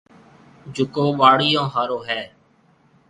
[0.75, 2.21] جڪو ٻاݪيون هارون هيَ۔